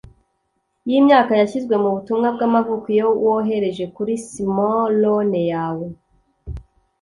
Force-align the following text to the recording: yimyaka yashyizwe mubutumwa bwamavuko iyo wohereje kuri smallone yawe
yimyaka 0.89 1.31
yashyizwe 1.41 1.75
mubutumwa 1.83 2.27
bwamavuko 2.35 2.85
iyo 2.95 3.07
wohereje 3.23 3.85
kuri 3.95 4.13
smallone 4.27 5.41
yawe 5.51 5.87